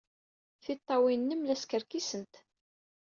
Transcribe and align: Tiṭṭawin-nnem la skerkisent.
Tiṭṭawin-nnem 0.63 1.41
la 1.43 1.55
skerkisent. 1.61 2.33